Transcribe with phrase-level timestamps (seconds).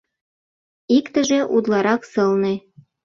[0.97, 2.53] Иктыже утларак сылне.